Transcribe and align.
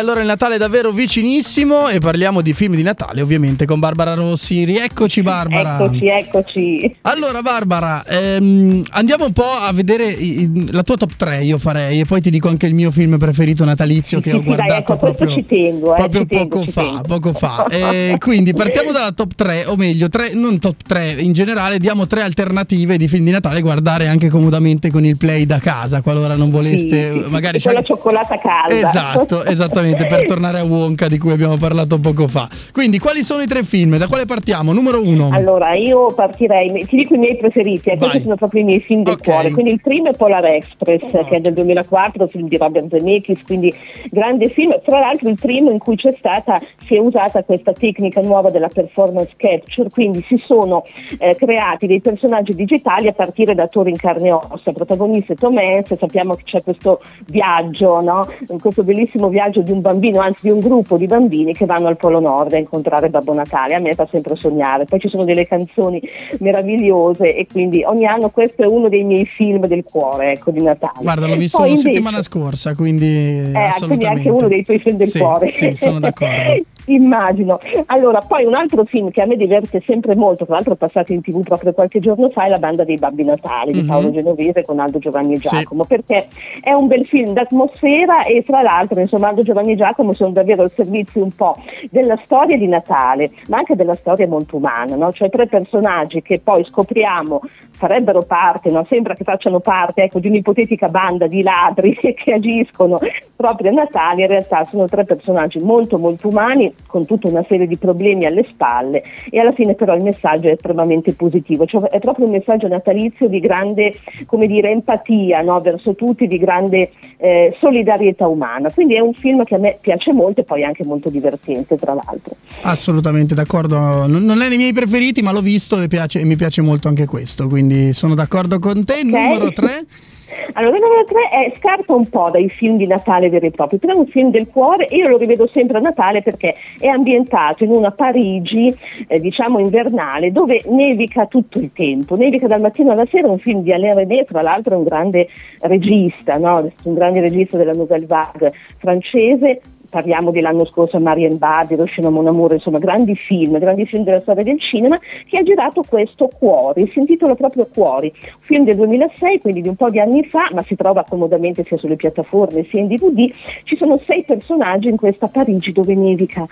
Allora 0.00 0.20
il 0.20 0.26
Natale 0.26 0.54
è 0.54 0.58
davvero 0.58 0.92
vicinissimo 0.92 1.88
e 1.88 1.98
parliamo 1.98 2.40
di 2.40 2.54
film 2.54 2.74
di 2.74 2.82
Natale 2.82 3.20
ovviamente 3.20 3.66
con 3.66 3.78
Barbara 3.78 4.14
Rossi. 4.14 4.64
Rieccoci 4.64 5.20
Barbara. 5.22 5.78
Eccoci, 5.84 6.06
eccoci. 6.06 6.96
Allora 7.02 7.42
Barbara, 7.42 8.02
ehm, 8.06 8.82
andiamo 8.92 9.26
un 9.26 9.32
po' 9.32 9.44
a 9.50 9.70
vedere 9.72 10.04
i- 10.06 10.70
la 10.72 10.82
tua 10.82 10.96
top 10.96 11.12
3 11.16 11.44
io 11.44 11.58
farei 11.58 12.00
e 12.00 12.04
poi 12.06 12.22
ti 12.22 12.30
dico 12.30 12.48
anche 12.48 12.66
il 12.66 12.72
mio 12.74 12.90
film 12.90 13.18
preferito 13.18 13.64
natalizio 13.66 14.20
che 14.20 14.30
Sì, 14.30 14.36
ho 14.36 14.40
sì, 14.40 14.46
dai, 14.46 14.54
guardato 14.56 14.80
ecco, 14.80 14.96
questo 14.96 15.16
proprio, 15.24 15.36
ci 15.36 15.46
tengo, 15.46 15.92
eh, 15.94 15.98
proprio 15.98 16.20
ci 16.22 16.26
tengo, 16.26 16.48
poco 16.48 16.70
fa. 16.70 16.80
tengo. 16.80 17.00
Poco 17.02 17.32
fa. 17.34 17.66
Eh, 17.90 18.16
quindi 18.18 18.52
partiamo 18.54 18.92
dalla 18.92 19.12
top 19.12 19.34
3 19.34 19.64
o 19.66 19.76
meglio, 19.76 20.08
tre- 20.08 20.32
non 20.32 20.58
top 20.58 20.76
3 20.86 21.10
in 21.18 21.32
generale, 21.32 21.78
diamo 21.78 22.06
tre 22.06 22.22
alternative 22.22 22.96
di 22.96 23.06
film 23.06 23.24
di 23.24 23.30
Natale 23.30 23.60
guardare 23.60 24.08
anche 24.08 24.28
comodamente 24.30 24.90
con 24.90 25.04
il 25.04 25.16
play 25.18 25.44
da 25.46 25.58
casa 25.58 26.00
qualora 26.00 26.36
non 26.36 26.50
voleste 26.50 27.12
Sì, 27.12 27.22
sì, 27.24 27.30
magari 27.30 27.60
con 27.60 27.72
la 27.74 27.82
cioccolata 27.82 28.38
calda. 28.38 28.74
Esatto, 28.88 29.44
esattamente, 29.50 29.88
per 29.96 30.24
tornare 30.26 30.58
a 30.60 30.64
Wonka 30.64 31.08
di 31.08 31.18
cui 31.18 31.32
abbiamo 31.32 31.56
parlato 31.56 31.98
poco 31.98 32.28
fa. 32.28 32.48
Quindi, 32.72 32.98
quali 32.98 33.22
sono 33.22 33.42
i 33.42 33.46
tre 33.46 33.62
film? 33.62 33.96
Da 33.96 34.06
quale 34.06 34.24
partiamo? 34.24 34.72
Numero 34.72 35.02
uno. 35.02 35.30
Allora, 35.32 35.74
io 35.74 36.12
partirei, 36.14 36.84
ti 36.86 36.96
dico 36.96 37.14
i 37.14 37.18
miei 37.18 37.36
preferiti, 37.36 37.90
eh, 37.90 37.96
questi 37.96 38.22
sono 38.22 38.36
proprio 38.36 38.62
i 38.62 38.64
miei 38.64 38.80
film 38.80 39.02
del 39.02 39.14
Ok. 39.14 39.22
cuore. 39.24 39.50
Quindi 39.50 39.72
il 39.72 39.80
primo 39.80 40.10
è 40.10 40.16
Polar 40.16 40.44
Express, 40.46 41.10
che 41.28 41.36
è 41.36 41.40
del 41.40 41.54
2004, 41.54 42.26
film 42.26 42.48
di 42.48 42.56
Robert 42.56 42.88
Zemeckis, 42.90 43.42
quindi 43.44 43.74
grande 44.10 44.48
film. 44.48 44.78
Tra 44.84 44.98
l'altro 44.98 45.28
il 45.28 45.38
primo 45.40 45.70
in 45.70 45.78
cui 45.78 45.96
c'è 45.96 46.10
stata, 46.18 46.58
si 46.86 46.94
è 46.96 46.98
usata 46.98 47.42
questa 47.42 47.72
tecnica 47.72 48.20
nuova 48.20 48.50
della 48.50 48.68
performance 48.68 49.32
capture, 49.36 49.88
quindi 49.90 50.24
si 50.28 50.36
sono 50.36 50.82
eh, 51.18 51.34
creati 51.36 51.86
dei 51.86 52.00
personaggi 52.00 52.54
digitali 52.54 53.08
a 53.08 53.12
partire 53.12 53.54
da 53.54 53.64
attori 53.64 53.90
in 53.90 53.96
carne 53.96 54.28
e 54.28 54.32
ossa. 54.32 54.72
Protagonista 54.72 55.32
è 55.32 55.36
Tom 55.36 55.56
Hanks, 55.56 55.96
sappiamo 55.98 56.34
che 56.34 56.42
c'è 56.44 56.62
questo 56.62 57.00
viaggio, 57.26 58.00
no? 58.00 58.26
questo 58.60 58.82
bellissimo 58.82 59.28
viaggio 59.28 59.60
di 59.60 59.70
un 59.72 59.79
bambino, 59.80 60.20
anzi 60.20 60.46
di 60.46 60.50
un 60.52 60.60
gruppo 60.60 60.96
di 60.96 61.06
bambini 61.06 61.52
che 61.52 61.66
vanno 61.66 61.88
al 61.88 61.96
Polo 61.96 62.20
Nord 62.20 62.52
a 62.52 62.58
incontrare 62.58 63.08
Babbo 63.10 63.34
Natale. 63.34 63.74
A 63.74 63.78
me 63.78 63.94
fa 63.94 64.06
sempre 64.10 64.36
sognare. 64.36 64.84
Poi 64.84 64.98
ci 65.00 65.08
sono 65.08 65.24
delle 65.24 65.46
canzoni 65.46 66.00
meravigliose 66.38 67.34
e 67.36 67.46
quindi 67.46 67.82
ogni 67.84 68.06
anno 68.06 68.30
questo 68.30 68.62
è 68.62 68.66
uno 68.66 68.88
dei 68.88 69.04
miei 69.04 69.26
film 69.26 69.66
del 69.66 69.84
cuore, 69.84 70.32
ecco, 70.32 70.50
di 70.50 70.62
Natale. 70.62 71.02
Guarda, 71.02 71.26
l'ho 71.26 71.36
visto 71.36 71.64
invece- 71.64 71.82
settimana 71.82 72.22
scorsa, 72.22 72.74
quindi 72.74 73.06
eh, 73.06 73.42
quindi 73.42 73.56
assolutamente. 73.56 74.06
anche 74.08 74.30
uno 74.30 74.48
dei 74.48 74.64
tuoi 74.64 74.78
film 74.78 74.96
del 74.96 75.08
Sì, 75.08 75.18
cuore. 75.18 75.48
Sì, 75.50 75.74
sono 75.74 75.98
d'accordo. 76.00 76.62
Immagino. 76.94 77.58
Allora, 77.86 78.20
poi 78.26 78.44
un 78.46 78.54
altro 78.54 78.84
film 78.84 79.10
che 79.10 79.22
a 79.22 79.26
me 79.26 79.36
diverte 79.36 79.82
sempre 79.86 80.16
molto, 80.16 80.44
tra 80.44 80.54
l'altro 80.54 80.72
è 80.74 80.76
passato 80.76 81.12
in 81.12 81.22
tv 81.22 81.42
proprio 81.42 81.72
qualche 81.72 82.00
giorno 82.00 82.28
fa, 82.28 82.44
è 82.46 82.48
La 82.48 82.58
banda 82.58 82.84
dei 82.84 82.96
Babbi 82.98 83.24
Natali 83.24 83.72
di 83.72 83.80
Mhm. 83.82 83.86
Paolo 83.86 84.10
Genovese 84.10 84.62
con 84.62 84.78
Aldo 84.80 84.98
Giovanni 84.98 85.34
e 85.34 85.38
Sì. 85.40 85.48
Giacomo, 85.56 85.84
perché 85.84 86.26
è 86.60 86.72
un 86.72 86.86
bel 86.88 87.04
film 87.06 87.32
d'atmosfera 87.32 88.24
e 88.24 88.42
tra 88.42 88.62
l'altro 88.62 89.00
insomma 89.00 89.28
Aldo 89.28 89.42
Giovanni 89.42 89.72
e 89.72 89.76
Giacomo 89.76 90.12
sono 90.12 90.30
davvero 90.32 90.62
al 90.62 90.72
servizio 90.74 91.22
un 91.22 91.30
po' 91.34 91.54
della 91.90 92.18
storia 92.24 92.56
di 92.56 92.66
Natale, 92.66 93.30
ma 93.48 93.58
anche 93.58 93.76
della 93.76 93.94
storia 93.94 94.26
molto 94.26 94.56
umana, 94.56 94.96
no? 94.96 95.12
cioè 95.12 95.30
tre 95.30 95.46
personaggi 95.46 96.22
che 96.22 96.40
poi 96.40 96.64
scopriamo 96.64 97.40
farebbero 97.70 98.22
parte, 98.22 98.70
no? 98.70 98.84
sembra 98.90 99.14
che 99.14 99.24
facciano 99.24 99.60
parte 99.60 100.02
ecco, 100.02 100.18
di 100.18 100.28
un'ipotetica 100.28 100.88
banda 100.88 101.26
di 101.26 101.42
ladri 101.42 101.96
che 101.96 102.32
agiscono 102.32 102.98
proprio 103.36 103.70
a 103.70 103.74
Natale, 103.74 104.22
in 104.22 104.28
realtà 104.28 104.64
sono 104.64 104.86
tre 104.86 105.04
personaggi 105.04 105.58
molto 105.60 105.98
molto 105.98 106.28
umani 106.28 106.72
con 106.86 107.06
tutta 107.06 107.28
una 107.28 107.44
serie 107.48 107.66
di 107.66 107.76
problemi 107.76 108.26
alle 108.26 108.44
spalle 108.44 109.02
e 109.30 109.38
alla 109.38 109.52
fine 109.52 109.74
però 109.74 109.94
il 109.94 110.02
messaggio 110.02 110.48
è 110.48 110.52
estremamente 110.52 111.14
positivo, 111.14 111.66
cioè 111.66 111.88
è 111.88 111.98
proprio 111.98 112.26
un 112.26 112.32
messaggio 112.32 112.68
natalizio 112.68 113.28
di 113.28 113.40
grande 113.40 113.94
come 114.26 114.46
dire, 114.46 114.70
empatia 114.70 115.40
no? 115.42 115.58
verso 115.60 115.94
tutti, 115.94 116.26
di 116.26 116.38
grande 116.38 116.90
eh, 117.16 117.54
solidarietà 117.58 118.26
umana, 118.26 118.70
quindi 118.72 118.94
è 118.94 119.00
un 119.00 119.14
film 119.14 119.44
che 119.44 119.54
a 119.54 119.58
me 119.58 119.78
piace 119.80 120.12
molto 120.12 120.40
e 120.40 120.44
poi 120.44 120.64
anche 120.64 120.84
molto 120.84 121.08
divertente 121.08 121.76
tra 121.76 121.94
l'altro. 121.94 122.36
Assolutamente 122.62 123.34
d'accordo. 123.34 124.06
Non 124.06 124.42
è 124.42 124.48
nei 124.48 124.56
miei 124.56 124.72
preferiti, 124.72 125.22
ma 125.22 125.32
l'ho 125.32 125.40
visto 125.40 125.80
e, 125.80 125.88
piace- 125.88 126.20
e 126.20 126.24
mi 126.24 126.36
piace 126.36 126.62
molto 126.62 126.88
anche 126.88 127.06
questo. 127.06 127.48
Quindi 127.48 127.92
sono 127.92 128.14
d'accordo 128.14 128.58
con 128.58 128.84
te. 128.84 129.02
Numero 129.02 129.50
3. 129.50 129.84
Allora, 130.54 130.78
numero 130.78 131.04
3 131.04 131.28
è 131.28 131.52
scarta 131.56 131.94
un 131.94 132.08
po' 132.08 132.30
dai 132.30 132.48
film 132.48 132.76
di 132.76 132.86
Natale 132.86 133.28
veri 133.28 133.46
e 133.46 133.50
propri, 133.50 133.78
però 133.78 133.94
è 133.94 133.96
un 133.96 134.06
film 134.06 134.30
del 134.30 134.48
cuore 134.48 134.86
e 134.86 134.96
io 134.96 135.08
lo 135.08 135.16
rivedo 135.16 135.46
sempre 135.48 135.78
a 135.78 135.80
Natale 135.80 136.22
perché 136.22 136.54
è 136.78 136.86
ambientato 136.86 137.64
in 137.64 137.70
una 137.70 137.90
Parigi, 137.90 138.74
eh, 139.06 139.20
diciamo 139.20 139.58
invernale, 139.58 140.32
dove 140.32 140.62
nevica 140.66 141.26
tutto 141.26 141.58
il 141.58 141.72
tempo, 141.72 142.16
nevica 142.16 142.46
dal 142.46 142.60
mattino 142.60 142.92
alla 142.92 143.06
sera, 143.10 143.28
un 143.28 143.38
film 143.38 143.62
di 143.62 143.72
Alain 143.72 143.94
René, 143.94 144.24
tra 144.24 144.42
l'altro 144.42 144.74
è 144.74 144.76
un 144.78 144.84
grande 144.84 145.28
regista, 145.60 146.38
no? 146.38 146.70
un 146.84 146.94
grande 146.94 147.20
regista 147.20 147.56
della 147.56 147.72
Nouvelle 147.72 148.06
Vague 148.06 148.52
francese, 148.78 149.60
parliamo 149.90 150.30
dell'anno 150.30 150.64
scorso 150.64 150.98
Marianne 150.98 151.36
Bardi, 151.36 151.76
Roshino 151.76 152.10
Mon 152.10 152.26
Amour, 152.26 152.54
insomma 152.54 152.78
grandi 152.78 153.14
film, 153.16 153.58
grandi 153.58 153.84
film 153.84 154.04
della 154.04 154.20
storia 154.20 154.42
del 154.42 154.60
cinema, 154.60 154.98
che 155.28 155.38
ha 155.38 155.42
girato 155.42 155.82
questo 155.86 156.28
Cuori, 156.28 156.88
si 156.92 157.00
intitola 157.00 157.34
proprio 157.34 157.66
Cuori, 157.66 158.12
film 158.38 158.64
del 158.64 158.76
2006, 158.76 159.40
quindi 159.40 159.60
di 159.60 159.68
un 159.68 159.76
po' 159.76 159.90
di 159.90 160.00
anni 160.00 160.24
fa, 160.24 160.48
ma 160.52 160.62
si 160.62 160.76
trova 160.76 161.04
comodamente 161.06 161.64
sia 161.64 161.76
sulle 161.76 161.96
piattaforme 161.96 162.64
sia 162.70 162.80
in 162.80 162.86
DVD, 162.86 163.30
ci 163.64 163.76
sono 163.76 164.00
sei 164.06 164.24
personaggi 164.24 164.88
in 164.88 164.96
questa 164.96 165.28
Parigi 165.28 165.72
dove 165.72 165.94
nevica 165.94 166.46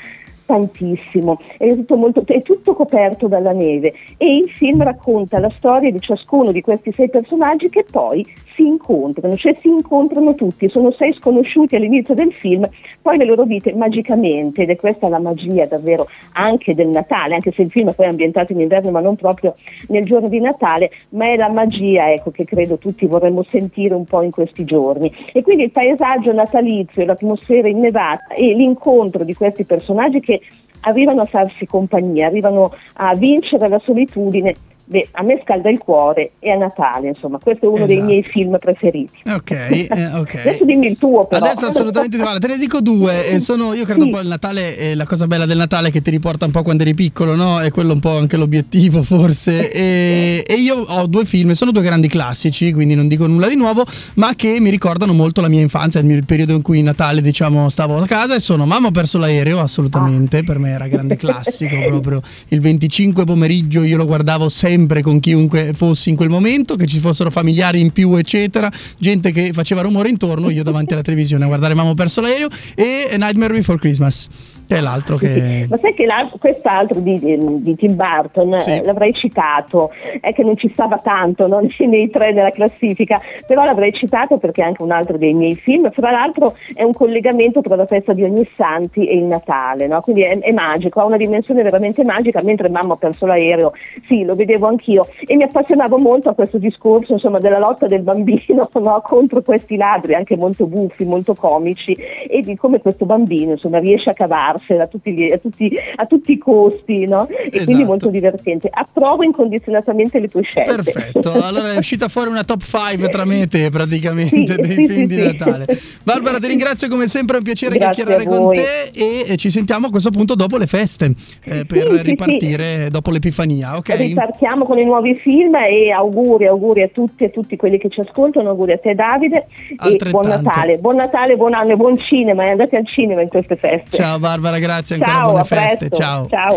tantissimo, 0.48 1.38
è 1.58 1.68
tutto, 1.74 1.96
molto, 1.96 2.22
è 2.24 2.40
tutto 2.40 2.72
coperto 2.72 3.28
dalla 3.28 3.52
neve. 3.52 3.92
E 4.16 4.34
il 4.34 4.48
film 4.48 4.82
racconta 4.82 5.38
la 5.38 5.50
storia 5.50 5.90
di 5.90 6.00
ciascuno 6.00 6.52
di 6.52 6.62
questi 6.62 6.90
sei 6.90 7.10
personaggi 7.10 7.68
che 7.68 7.84
poi 7.88 8.26
si 8.54 8.66
incontrano, 8.66 9.36
cioè 9.36 9.54
si 9.54 9.68
incontrano 9.68 10.34
tutti, 10.34 10.68
sono 10.70 10.90
sei 10.92 11.12
sconosciuti 11.12 11.76
all'inizio 11.76 12.14
del 12.14 12.32
film, 12.32 12.66
poi 13.02 13.18
le 13.18 13.26
loro 13.26 13.44
vite 13.44 13.74
magicamente, 13.74 14.62
ed 14.62 14.70
è 14.70 14.76
questa 14.76 15.08
la 15.08 15.20
magia 15.20 15.66
davvero 15.66 16.08
anche 16.32 16.74
del 16.74 16.88
Natale, 16.88 17.34
anche 17.34 17.52
se 17.52 17.62
il 17.62 17.70
film 17.70 17.92
poi 17.92 18.06
è 18.06 18.08
ambientato 18.08 18.52
in 18.52 18.60
inverno 18.60 18.90
ma 18.90 19.00
non 19.00 19.16
proprio 19.16 19.52
nel 19.88 20.04
giorno 20.04 20.28
di 20.28 20.40
Natale, 20.40 20.90
ma 21.10 21.26
è 21.26 21.36
la 21.36 21.50
magia 21.50 22.10
ecco, 22.10 22.30
che 22.30 22.44
credo 22.44 22.78
tutti 22.78 23.06
vorremmo 23.06 23.44
sentire 23.50 23.94
un 23.94 24.04
po' 24.04 24.22
in 24.22 24.30
questi 24.30 24.64
giorni. 24.64 25.12
E 25.32 25.42
quindi 25.42 25.64
il 25.64 25.70
paesaggio 25.70 26.32
natalizio, 26.32 27.04
l'atmosfera 27.04 27.68
innevata 27.68 28.34
e 28.34 28.54
l'incontro 28.54 29.24
di 29.24 29.34
questi 29.34 29.64
personaggi 29.64 30.20
che 30.20 30.37
arrivano 30.80 31.22
a 31.22 31.26
farsi 31.26 31.66
compagnia, 31.66 32.26
arrivano 32.26 32.72
a 32.94 33.14
vincere 33.14 33.68
la 33.68 33.78
solitudine. 33.78 34.54
Beh, 34.90 35.08
a 35.12 35.22
me 35.22 35.38
scalda 35.44 35.68
il 35.68 35.76
cuore 35.76 36.32
e 36.38 36.50
a 36.50 36.56
Natale, 36.56 37.08
insomma, 37.08 37.36
questo 37.38 37.66
è 37.66 37.68
uno 37.68 37.84
dei 37.84 37.96
Esatto. 37.96 38.10
miei 38.10 38.22
film 38.24 38.56
preferiti. 38.58 39.18
Ok, 39.30 39.50
eh, 39.90 40.10
ok. 40.14 40.34
Adesso 40.36 40.64
dimmi 40.64 40.86
il 40.86 40.96
tuo 40.96 41.26
però. 41.26 41.44
Adesso 41.44 41.66
assolutamente 41.66 42.16
guarda, 42.16 42.38
te 42.38 42.46
ne 42.46 42.56
dico 42.56 42.80
due. 42.80 43.26
E 43.26 43.38
sono, 43.38 43.74
io 43.74 43.84
credo 43.84 44.04
Sì. 44.04 44.10
poi 44.10 44.22
il 44.22 44.28
Natale, 44.28 44.78
eh, 44.78 44.94
la 44.94 45.04
cosa 45.04 45.26
bella 45.26 45.44
del 45.44 45.58
Natale 45.58 45.88
è 45.88 45.90
che 45.90 46.00
ti 46.00 46.08
riporta 46.10 46.46
un 46.46 46.52
po' 46.52 46.62
quando 46.62 46.84
eri 46.84 46.94
piccolo, 46.94 47.34
no? 47.34 47.60
È 47.60 47.70
quello 47.70 47.92
un 47.92 48.00
po' 48.00 48.16
anche 48.16 48.38
l'obiettivo, 48.38 49.02
forse. 49.02 49.70
E, 49.78 50.42
e 50.46 50.54
io 50.54 50.76
ho 50.76 51.06
due 51.06 51.24
film, 51.26 51.50
sono 51.52 51.70
due 51.70 51.82
grandi 51.82 52.08
classici, 52.08 52.72
quindi 52.72 52.94
non 52.94 53.08
dico 53.08 53.26
nulla 53.26 53.46
di 53.48 53.56
nuovo, 53.56 53.84
ma 54.14 54.34
che 54.34 54.58
mi 54.58 54.70
ricordano 54.70 55.12
molto 55.12 55.40
la 55.42 55.48
mia 55.48 55.60
infanzia, 55.60 56.00
il, 56.00 56.06
mio- 56.06 56.16
il 56.16 56.24
periodo 56.24 56.52
in 56.54 56.62
cui 56.62 56.80
Natale, 56.82 57.20
diciamo, 57.20 57.68
stavo 57.68 57.98
a 57.98 58.06
casa. 58.06 58.34
E 58.34 58.40
sono 58.40 58.64
Mamma 58.64 58.88
ho 58.88 58.90
perso 58.90 59.18
l'aereo, 59.18 59.60
assolutamente. 59.60 60.42
Per 60.44 60.58
me 60.58 60.70
era 60.70 60.88
grande 60.88 61.16
classico 61.16 61.76
proprio. 61.86 62.22
Il 62.48 62.60
25 62.60 63.24
pomeriggio 63.24 63.82
io 63.82 63.98
lo 63.98 64.06
guardavo 64.06 64.48
sempre 64.48 64.76
con 65.02 65.20
chiunque 65.20 65.72
fossi 65.74 66.10
in 66.10 66.16
quel 66.16 66.28
momento, 66.28 66.76
che 66.76 66.86
ci 66.86 66.98
fossero 66.98 67.30
familiari 67.30 67.80
in 67.80 67.92
più, 67.92 68.14
eccetera, 68.16 68.70
gente 68.98 69.32
che 69.32 69.52
faceva 69.52 69.82
rumore 69.82 70.08
intorno, 70.08 70.50
io 70.50 70.62
davanti 70.62 70.92
alla 70.92 71.02
televisione 71.02 71.44
a 71.44 71.46
guardare 71.48 71.74
Mamma 71.74 71.90
ho 71.90 71.94
perso 71.94 72.20
l'aereo 72.20 72.48
e 72.74 73.16
Nightmare 73.16 73.54
Before 73.54 73.78
Christmas, 73.78 74.28
che 74.66 74.76
è 74.76 74.80
l'altro 74.80 75.16
che... 75.16 75.66
Ma 75.68 75.76
sai 75.78 75.94
che 75.94 76.06
quest'altro 76.38 77.00
di, 77.00 77.18
di- 77.18 77.74
Tim 77.76 77.96
Burton 77.96 78.60
Sì. 78.60 78.70
eh, 78.70 78.84
l'avrei 78.84 79.12
citato, 79.14 79.90
è 80.20 80.32
che 80.32 80.42
non 80.42 80.56
ci 80.56 80.70
stava 80.72 80.96
tanto 80.98 81.46
no? 81.46 81.60
nei 81.86 82.10
tre 82.10 82.32
della 82.32 82.50
classifica, 82.50 83.20
però 83.46 83.64
l'avrei 83.64 83.92
citato 83.92 84.38
perché 84.38 84.62
è 84.62 84.66
anche 84.66 84.82
un 84.82 84.90
altro 84.90 85.16
dei 85.16 85.34
miei 85.34 85.54
film, 85.56 85.90
fra 85.90 86.10
l'altro 86.10 86.54
è 86.74 86.82
un 86.82 86.92
collegamento 86.92 87.60
tra 87.60 87.76
la 87.76 87.86
festa 87.86 88.12
di 88.12 88.22
Ognissanti 88.22 89.06
e 89.06 89.16
il 89.16 89.24
Natale, 89.24 89.86
no? 89.86 90.00
quindi 90.00 90.22
è, 90.22 90.38
è 90.38 90.52
magico, 90.52 91.00
ha 91.00 91.04
una 91.04 91.16
dimensione 91.16 91.62
veramente 91.62 92.04
magica, 92.04 92.40
mentre 92.42 92.68
mamma 92.68 92.94
ha 92.94 92.96
perso 92.96 93.26
l'aereo, 93.26 93.72
sì, 94.06 94.24
lo 94.24 94.34
vedevo 94.34 94.66
anch'io 94.68 95.06
e 95.26 95.34
mi 95.36 95.42
appassionavo 95.42 95.98
molto 95.98 96.28
a 96.28 96.34
questo 96.34 96.58
discorso 96.58 97.12
insomma, 97.12 97.38
della 97.38 97.58
lotta 97.58 97.86
del 97.86 98.02
bambino 98.02 98.68
no? 98.74 99.00
contro 99.02 99.42
questi 99.42 99.76
ladri, 99.76 100.14
anche 100.14 100.36
molto 100.36 100.66
buffi, 100.66 101.04
molto 101.04 101.34
comici, 101.34 101.92
e 101.92 102.40
di 102.42 102.56
come 102.56 102.80
questo 102.80 103.06
bambino 103.06 103.52
insomma, 103.52 103.78
riesce 103.78 104.10
a 104.10 104.14
cavarsi 104.14 104.58
guardarsela 104.58 104.84
a 104.84 104.86
tutti, 104.86 105.30
a 105.32 105.38
tutti, 105.38 105.70
a 105.96 106.06
tutti 106.06 106.32
i 106.32 106.38
costi, 106.38 107.06
no? 107.06 107.28
E 107.28 107.48
Esatto. 107.48 107.64
quindi 107.64 107.84
molto 107.84 108.08
divertente. 108.08 108.68
Approvo 108.70 109.22
incondizionatamente 109.22 110.18
le 110.18 110.28
tue 110.28 110.42
scelte. 110.42 110.74
Perfetto, 110.74 111.32
allora 111.42 111.72
è 111.72 111.76
uscita 111.78 112.08
fuori 112.08 112.30
una 112.30 112.44
top 112.44 112.62
5 112.62 113.08
tra 113.08 113.24
me 113.24 113.42
e 113.42 113.46
te 113.46 113.70
praticamente 113.70 114.54
Sì, 114.54 114.60
dei 114.60 114.74
sì, 114.74 114.86
film 114.86 115.00
sì, 115.00 115.06
di. 115.06 115.16
Natale. 115.16 115.66
Barbara, 116.02 116.38
ti 116.38 116.46
ringrazio 116.46 116.88
come 116.88 117.06
sempre, 117.06 117.36
è 117.36 117.38
un 117.38 117.44
piacere 117.44 117.76
Grazie 117.78 118.04
chiacchierare 118.04 118.24
con 118.26 118.52
te 118.52 118.90
e 118.92 119.36
ci 119.36 119.50
sentiamo 119.50 119.86
a 119.86 119.90
questo 119.90 120.10
punto 120.10 120.34
dopo 120.34 120.56
le 120.56 120.66
feste 120.66 121.12
eh, 121.44 121.64
per 121.64 121.86
ripartire 121.86 122.88
dopo 122.90 123.10
l'Epifania, 123.10 123.76
ok? 123.76 123.94
Ripartiamo 123.94 124.57
con 124.64 124.78
i 124.78 124.84
nuovi 124.84 125.14
film 125.16 125.54
e 125.56 125.90
auguri, 125.90 126.46
auguri 126.46 126.82
a 126.82 126.88
tutti 126.88 127.24
e 127.24 127.26
a 127.26 127.30
tutti 127.30 127.56
quelli 127.56 127.78
che 127.78 127.88
ci 127.88 128.00
ascoltano, 128.00 128.50
auguri 128.50 128.72
a 128.72 128.78
te 128.78 128.94
Davide 128.94 129.46
e 129.70 130.10
buon 130.10 130.28
Natale, 130.28 130.76
buon 130.76 130.96
Natale, 130.96 131.36
buon 131.36 131.54
anno 131.54 131.72
e 131.72 131.76
buon 131.76 131.96
cinema 131.96 132.44
e 132.44 132.50
andate 132.50 132.76
al 132.76 132.86
cinema 132.86 133.20
in 133.20 133.28
queste 133.28 133.56
feste. 133.56 133.96
Ciao 133.96 134.18
Barbara, 134.18 134.58
grazie 134.58 134.96
ancora, 134.96 135.12
Ciao, 135.12 135.24
buone 135.24 135.40
a 135.40 135.44
feste. 135.44 135.76
presto. 135.76 135.96
Ciao. 135.96 136.26
Ciao. 136.28 136.56